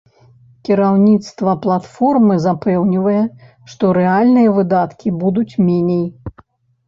[0.67, 3.21] Кіраўніцтва платформы запэўнівае,
[3.73, 6.07] што рэальныя выдаткі будуць меней.